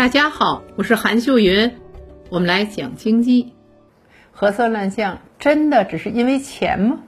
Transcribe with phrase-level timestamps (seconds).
[0.00, 1.72] 大家好，我是韩秀云，
[2.30, 3.52] 我们来讲经济。
[4.32, 7.00] 核酸乱象真的只是因为钱吗？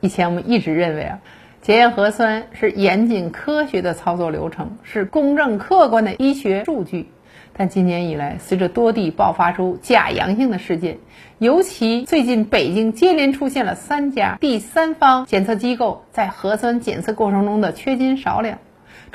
[0.00, 1.18] 以前我们一直认为啊，
[1.60, 7.08] 检验核酸是严谨科学的操作流程，是公正客观的医学数据。
[7.52, 10.98] 但今年以来，随着多地爆发出假阳性的事件，
[11.38, 18.58] 尤其最近北京接连出现了三家第三方检测机构在核酸检测过程中的缺斤少两。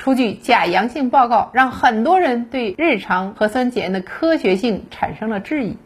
[0.02, 5.78] 出具假阳性报告，让很多人对日常核酸检验的科学性产生了质疑。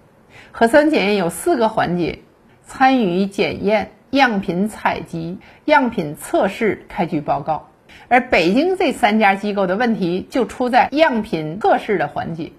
[0.52, 2.20] 核酸检验有四个环节：
[2.64, 7.68] 参与检验、样品采集、样品测试、开具报告。
[8.08, 12.52] 而北京这三家机构的问题就出在样品测试的环节。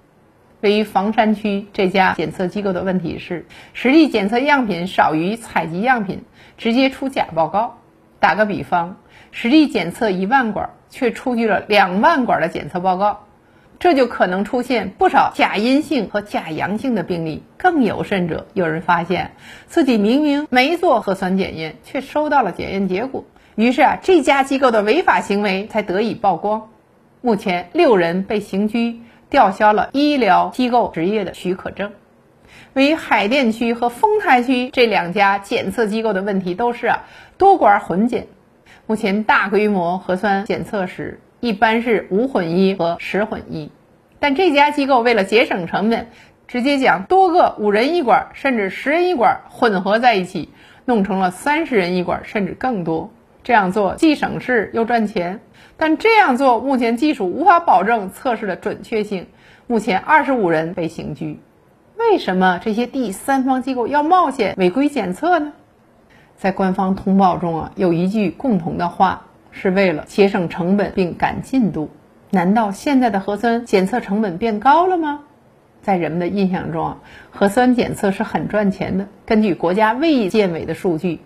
[0.61, 6.21] 位于房山区这家检测机构的问题是，实地检测样品少于采集样品，
[6.59, 7.79] 直接出假报告。
[8.19, 8.97] 打个比方，
[9.31, 10.69] 实地检测一万管。
[10.89, 13.25] 却出具了两万管的检测报告，
[13.79, 17.43] 这就可能出现不少假阴性和假阳性的病例。
[17.57, 19.31] 更有甚者，有人发现
[19.67, 23.25] 自己明明没做核酸检验，却收到了检验结果。
[23.55, 26.69] 于是啊，这家机构的违法行为才得以曝光。
[27.21, 31.91] 目前，六人被刑拘，吊销了医疗机构执业的许可证。
[32.73, 37.05] 位于海淀区和丰台区这两家检测机构的问题都是啊
[37.37, 38.27] 多管混检。
[38.89, 43.69] 目前大规模核酸检测时，一般是五混一和十混一，
[44.17, 46.07] 但这家机构为了节省成本，
[46.47, 50.47] 直接将多个五人一管甚至十人一管混合在一起，
[50.85, 53.11] 弄成了三十人一管甚至更多。
[53.43, 55.41] 这样做既省事又赚钱，
[55.75, 59.27] 但这样做目前技术无法保证测试的准确性。
[59.67, 61.41] 目前二十五人被刑拘。
[61.97, 65.51] 为什么这些第三方机构要冒险违规检测呢？
[66.37, 71.89] 在官方通报中啊，有一句共同的话，是为了节省成本并赶进度。
[72.29, 75.21] 难道现在的核酸检测成本变高了吗？
[75.81, 76.97] 在人们的印象中啊，
[77.31, 79.07] 核酸检测是很赚钱的。
[79.25, 81.21] 根据国家卫健委的数据，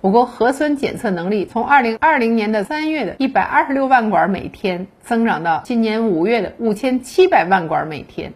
[0.00, 8.32] 我国核酸检测能力从2020年的三月的126万管每天，增长到今年五月的5700万管每天。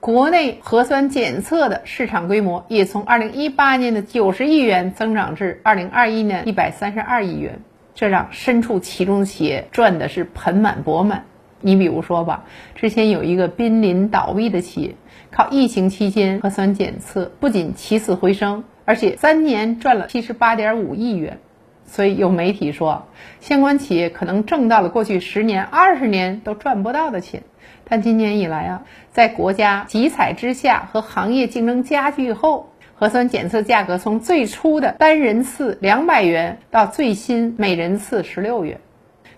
[0.00, 7.60] 国内核酸检测的市场规模也从2018年的九十亿元增长至2021年132亿元，
[7.96, 11.24] 这让身处其中的企业赚的是盆满钵满。
[11.60, 12.44] 你比如说吧，
[12.76, 14.94] 之前有一个濒临倒闭的企业，
[15.32, 21.40] 靠疫情期间核酸检测不仅起死回生，而且三年赚了78.5亿元。
[21.86, 23.08] 所以有媒体说，
[23.40, 27.42] 相关企业可能挣到了过去十年、二十年都赚不到的钱。
[27.88, 28.82] 但今年以来啊，
[29.12, 38.80] 在国家集采之下和行业竞争加剧后，核酸检测价格从最初的单人次两百元到最新每人次十六元，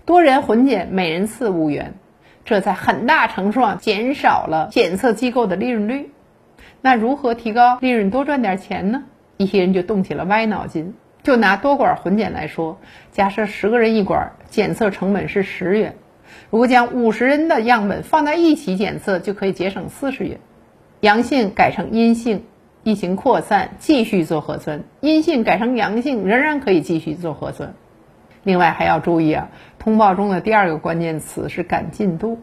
[0.04, 1.94] 多人混检每人次五元，
[2.44, 6.10] 这在很大程度上减少了检测机构的利润率。
[6.80, 9.04] 那如何提高利润，多赚点钱呢？
[9.36, 10.94] 一些人就动起了歪脑筋。
[11.22, 12.78] 就拿多管混检来说，
[13.12, 15.94] 假设十个人一管，检测成本是十元。
[16.50, 20.40] 如果将五十人的样本放在一起检测，就可以节省四十元。
[21.00, 22.44] 阳性改成阴性，
[22.82, 27.74] 疫情扩散继续做核酸；阴性改成阳性，仍然可以继续做核酸。
[28.42, 32.38] 另外还要注意啊，通报中的第二个关键词是赶进度。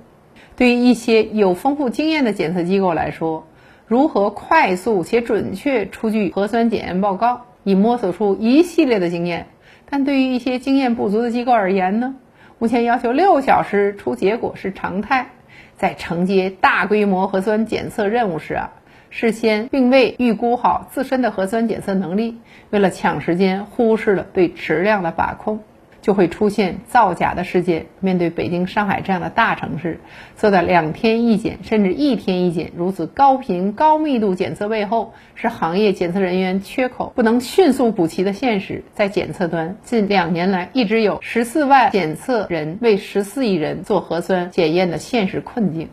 [0.55, 3.47] 对于一些有丰富经验的检测机构来说，
[3.87, 9.47] 如何快速且准确出具核酸检验报告，已摸索出一系列的经验。
[9.89, 12.15] 但对于一些经验不足的机构而言呢？
[12.59, 15.27] 目前要求六小时出结果是常态，
[15.75, 18.71] 在承接大规模核酸检测任务时啊，
[19.11, 22.39] 事先并未预估好自身的核酸检测能力，
[22.71, 25.59] 为了抢时间，忽视了对质量的把控。
[26.07, 27.87] 就会出现造假的事件。
[27.99, 29.99] 面对北京、上海这样的大城市，
[30.37, 38.85] 做到两天一检甚至一天一检，如此高频高密度检测背后，是行业检测人员缺口不能迅速补齐的现实。
[38.93, 45.89] 在检测端，近两年来一直有十四万检测人为十四亿人做核酸检验的现实困境。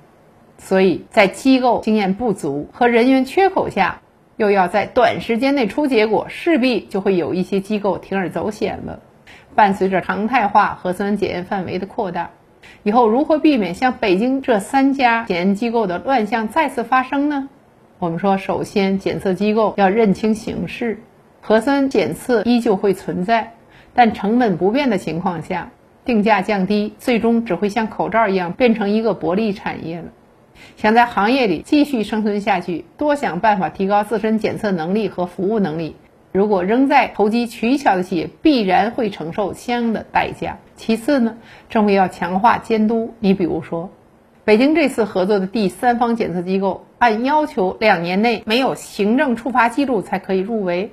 [0.59, 4.01] 所以在机构经验不足和人员缺口下，
[4.37, 9.01] 又要在短时间内出结果，势必就会有一些机构铤而走险了。
[9.55, 12.31] 伴随着常态化核酸检验范围的扩大，
[12.83, 17.49] 以后如何避免像北京这三家检验机构的乱象再次发生呢？
[17.99, 20.99] 我们说，首先检测机构要认清形势，
[21.41, 23.55] 核酸检测依旧会存在，
[23.95, 25.71] 但成本不变的情况下，
[26.05, 30.07] 定价降低，最终只会像口罩一样变成一个薄利产业了。
[30.77, 35.97] 想在行业里继续生存下去，多想办法提高自身检测能力和服务能力。
[36.35, 40.59] 如果仍在投机取巧的企业，必然会承受相应的代价。
[40.75, 41.37] 其次呢，
[41.69, 43.15] 政府要强化监督。
[43.21, 43.89] 你比如说，
[44.45, 50.91] 北京这次合作的第三方检测机构按要求两年内没有行政处罚记录才可以入围，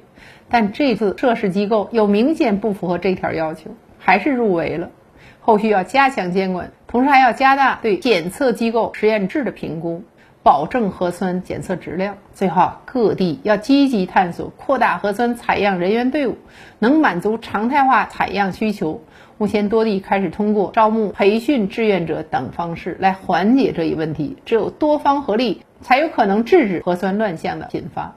[0.47, 4.91] 但这次涉事机构有明显不符合这条要求，还是入围了。
[5.39, 10.03] 后续要加强监管，同时还要加大对检测机构实验质的评估，
[10.43, 12.17] 保证核酸检测质量。
[12.33, 16.37] 最后，各地要积极探索扩大核酸采样人员队伍，
[16.79, 19.01] 能满足常态化采样需求。
[19.37, 24.37] 目前多地开始通过招募、培训志愿者等方式来缓解这一问题。
[24.45, 28.15] 只有多方合力，才有可能制止核酸乱象的频发。